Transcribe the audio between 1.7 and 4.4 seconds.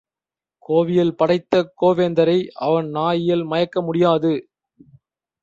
கோவேந்தரை அவன் நா இயல் மயக்க முடியாது.